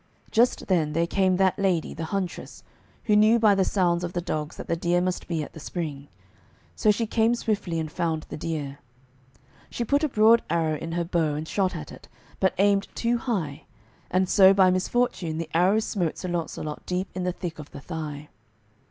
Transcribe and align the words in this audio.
Just 0.31 0.65
then 0.65 0.93
there 0.93 1.05
came 1.05 1.37
that 1.37 1.59
lady, 1.59 1.93
the 1.93 2.05
huntress, 2.05 2.63
who 3.03 3.15
knew 3.15 3.37
by 3.37 3.53
the 3.53 3.63
sounds 3.63 4.03
of 4.03 4.13
the 4.13 4.19
dogs 4.21 4.57
that 4.57 4.65
the 4.65 4.75
deer 4.75 4.99
must 4.99 5.27
be 5.27 5.43
at 5.43 5.53
the 5.53 5.59
spring. 5.59 6.07
So 6.75 6.89
she 6.89 7.05
came 7.05 7.35
swiftly 7.35 7.77
and 7.79 7.91
found 7.91 8.23
the 8.29 8.35
deer. 8.35 8.79
She 9.69 9.85
put 9.85 10.03
a 10.03 10.09
broad 10.09 10.41
arrow 10.49 10.73
in 10.75 10.93
her 10.93 11.03
bow, 11.05 11.35
and 11.35 11.47
shot 11.47 11.75
at 11.75 11.91
it, 11.91 12.07
but 12.39 12.55
aimed 12.57 12.87
too 12.95 13.19
high, 13.19 13.65
and 14.09 14.27
so 14.27 14.55
by 14.55 14.71
misfortune 14.71 15.37
the 15.37 15.51
arrow 15.53 15.77
smote 15.77 16.17
Sir 16.17 16.29
Launcelot 16.29 16.83
deep 16.87 17.07
in 17.13 17.23
the 17.23 17.31
thick 17.31 17.59
of 17.59 17.69
the 17.69 17.79
thigh. 17.79 18.29